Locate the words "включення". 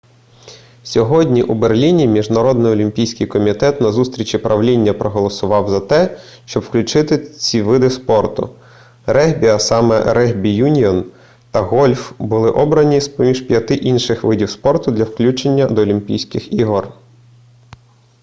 15.03-15.65